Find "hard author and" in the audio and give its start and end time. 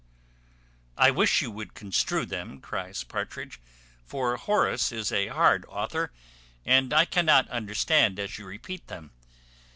5.27-6.91